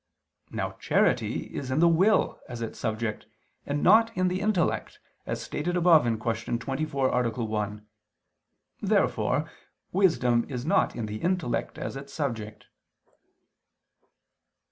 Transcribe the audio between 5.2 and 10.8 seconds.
as stated above (Q. 24, A. 1). Therefore wisdom is